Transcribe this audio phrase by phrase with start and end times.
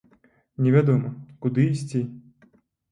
[0.63, 1.13] Не вядома,
[1.47, 2.05] куды ісці.